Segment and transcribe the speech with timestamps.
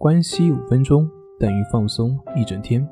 [0.00, 1.10] 关系五分钟
[1.40, 2.88] 等于放松一整天。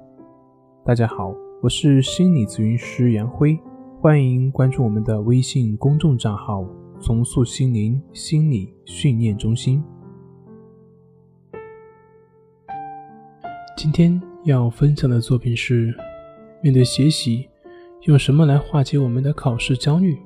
[0.84, 1.32] 大家好，
[1.62, 3.56] 我是心理咨询师杨辉，
[4.00, 6.66] 欢迎关注我们的微信公众账号
[6.98, 9.80] “重塑心灵心理训练中心”。
[13.78, 15.94] 今天要分享的作品是：
[16.60, 17.48] 面对学习，
[18.06, 20.18] 用什么来化解我们的考试焦虑？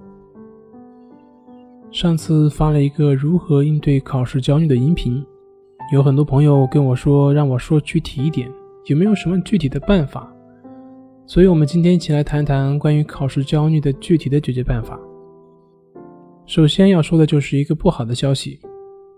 [1.91, 5.23] 上次发了一个如何应对考试焦虑的音频，
[5.91, 8.49] 有很多朋友跟我说，让我说具体一点，
[8.87, 10.33] 有没有什么具体的办法？
[11.27, 14.97] 所以，我们今天一起来谈谈关于考试焦虑的具体的解决办法。
[16.47, 18.61] 首先要说的就是一个不好的消息，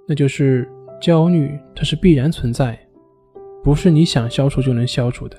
[0.09, 0.67] 那就是
[0.99, 2.79] 焦虑它是必然存在，
[3.63, 5.37] 不是你想消除就能消除的。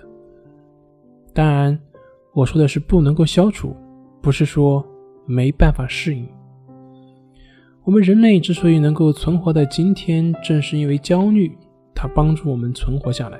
[1.33, 1.79] 当然，
[2.33, 3.75] 我说的是不能够消除，
[4.21, 4.85] 不是说
[5.25, 6.27] 没办法适应。
[7.85, 11.51] 我们人类之所以能够存活在今天，正是因为焦虑，
[11.93, 13.37] 它帮助我们存活下来。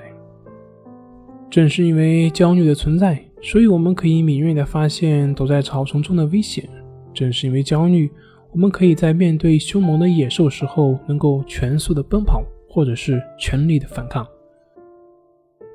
[1.48, 6.68] 正是因为焦虑的存在，所以我们可以敏锐地发现躲在草丛中的危险。
[7.14, 8.10] 正是因为焦虑，
[8.52, 14.26] 我们可以在面对凶猛的野兽时候，能够全速的奔跑，或者是全力的反抗。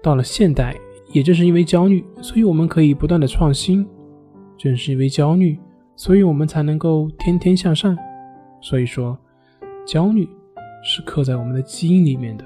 [0.04, 0.76] 到了现代，
[1.12, 3.84] 也正是因为焦虑，所以我们可以不断的创新。
[4.60, 5.58] 正是因为焦虑，
[5.96, 7.98] 所以我们才能够天天向上。
[8.62, 9.18] 所以说，
[9.86, 10.28] 焦虑
[10.84, 12.46] 是刻在我们的基因里面的。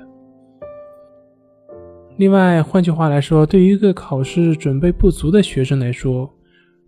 [2.17, 6.31] 另外，换句话来说，对于一个考试准备不足的学生来说，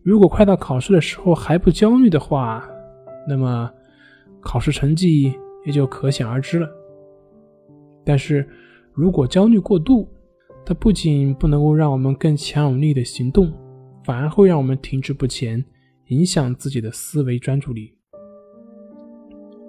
[0.04, 2.64] 如果快到考试的时候还不焦虑的话，
[3.28, 3.72] 那么
[4.40, 5.34] 考试成绩
[5.66, 6.70] 也就可想而知了。
[8.06, 8.48] 但是，
[8.94, 10.08] 如果焦虑过度，
[10.64, 13.52] 它不仅不能够让我们更强有力的行动，
[14.04, 15.66] 反而会让我们停滞不前，
[16.10, 17.95] 影响自己的思维专注力。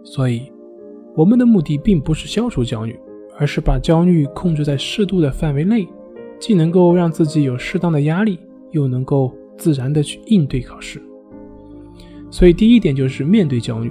[0.08, 0.52] 所以，
[1.16, 2.96] 我们的目的并不是消除焦虑，
[3.38, 5.86] 而是把焦虑控制在适度的范围内，
[6.38, 8.38] 既能够让自己有适当的压力，
[8.70, 11.02] 又能够自然的去应对考试。
[12.30, 13.90] 所以，第一点就是面对焦虑。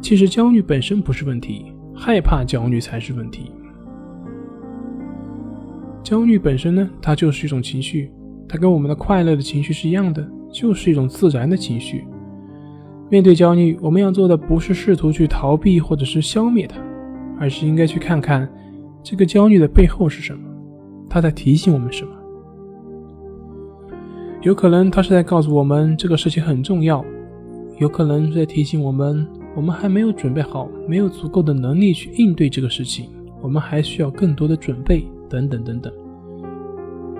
[0.00, 3.52] 其实，焦虑本身不是问题，害怕焦虑才是问题。
[6.02, 8.10] 焦虑本身呢，它就是一种情绪，
[8.48, 12.02] 它跟我们的快乐的情绪是一样的，就是一种自然的情绪。
[13.12, 16.80] 面对焦虑，我们要做的不是试图去逃避或者是消灭它，
[17.38, 18.48] 而是应该去看看
[19.02, 20.40] 这个焦虑的背后是什么，
[21.10, 22.10] 它在提醒我们什么。
[24.40, 27.04] 有可能它是在告诉我们这个事情很重要，
[27.78, 33.10] 有可能是在提醒我们我们还没有准备好，没有足够的能力去应对这个事情，
[33.42, 35.92] 我们还需要更多的准备，等等等等。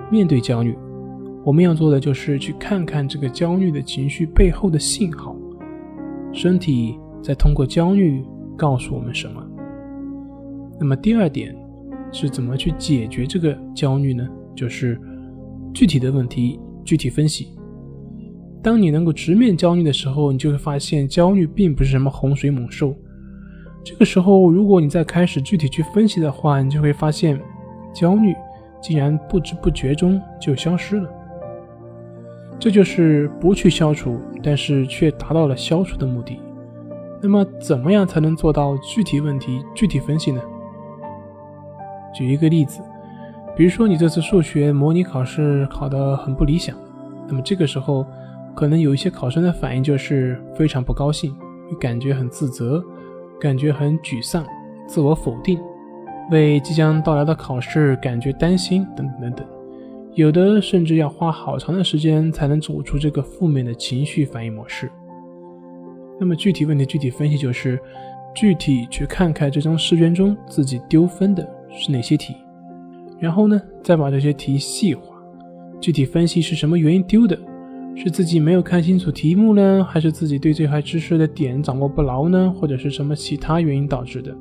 [0.09, 0.75] 面对焦虑，
[1.43, 5.35] 我们要做的就是去看看这个焦虑的情绪背后的信号。
[6.33, 8.25] 身体在通过焦虑
[8.57, 9.41] 告诉我们什么？
[10.79, 11.55] 那么第二点
[12.11, 14.27] 是怎么去解决这个焦虑呢？
[14.55, 14.99] 就是
[15.73, 17.47] 具体的问题具体分析。
[18.61, 22.95] 当你能够直面焦虑的时候，你就会发现焦虑并不是什么洪水猛兽。
[23.83, 27.39] 这个时候，如果你再开始具体去分析的话，你就会发现
[27.93, 28.33] 焦虑
[28.81, 31.09] 竟然不知不觉中就消失了。
[32.57, 36.39] 这就是不去消除，但是却达到了消除的目的。
[37.21, 40.41] 那么，怎么样才能做到具体问题具体分析呢？
[42.13, 42.81] 举一个例子，
[43.55, 46.75] 比如说你这次数学模拟考试考得很不理想，
[47.27, 48.05] 那么这个时候，
[48.53, 51.33] 可能有一些考生的反应就是非常不高兴，
[51.79, 52.83] 感觉很自责，
[53.39, 54.45] 感觉很沮丧，
[54.85, 55.59] 自我否定，
[56.29, 59.47] 为即将到来的考试感觉担心，等等等等。
[60.15, 64.89] 有的甚至要花好长的时间才能走出这个负面的情绪反应模式。
[66.19, 67.79] 那么具体问题具体分析就是，
[68.35, 72.35] 具体去看看这张试卷中自己丢分的是哪些题，
[73.19, 75.03] 然后呢再把这些题细化，
[75.81, 77.35] 具体分析是什么原因丢的，
[77.95, 84.31] 是自己没有看清楚题目呢，还是自己对这块知识的点掌握不牢呢，或者是什么其他原因导致的，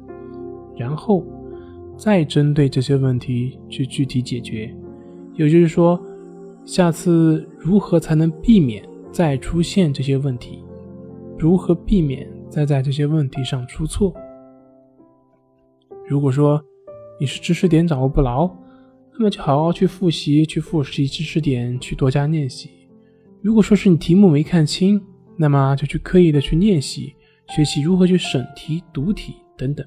[0.77, 1.25] 然后
[1.97, 4.75] 再针对这些问题去具体解决。
[5.35, 6.01] 也就是说，
[6.65, 10.63] 下次如何才能避免再出现这些问题？
[11.39, 14.15] 如何避免再在这些问题上出错？
[16.07, 16.63] 如果说
[17.19, 18.49] 你是知识点掌握不牢，
[19.15, 22.71] 那么就好好去复习，去复习知识点，去多加练习。
[23.41, 25.01] 如果说是你题目没看清，
[25.37, 27.15] 那么就去刻意的去练习，
[27.49, 29.87] 学习如何去审题、读题等等。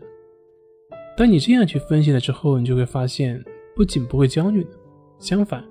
[1.16, 3.42] 当你这样去分析了之后，你就会发现，
[3.76, 4.66] 不仅不会焦虑
[5.26, 5.64] 相反，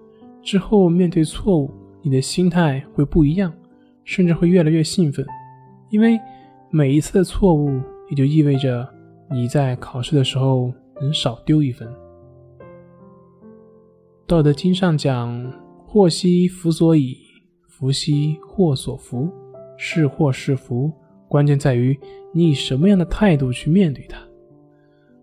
[0.42, 1.70] 之后面对错误，
[2.02, 3.54] 你的心态会不一样，
[4.02, 5.24] 甚至会越来越兴奋，
[5.90, 6.18] 因为
[6.70, 7.80] 每一次的错误，
[8.10, 8.84] 也就意味着
[9.30, 11.88] 你在考试的时候能少丢一分。
[14.26, 15.52] 道德经上讲
[15.86, 17.16] ：“祸兮福所倚，
[17.68, 19.30] 福兮祸所伏。”
[19.78, 20.92] 是祸是福，
[21.28, 21.96] 关键在于
[22.32, 24.18] 你以什么样的态度去面对它。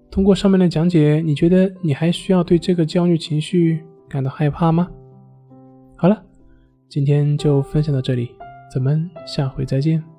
[0.10, 4.90] 通过上面的讲解，你觉得你还需要对这个焦虑情绪感到害怕吗？
[5.96, 6.22] 好了，
[6.90, 8.30] 今天就分享到这里，
[8.70, 10.11] 咱们下回再见。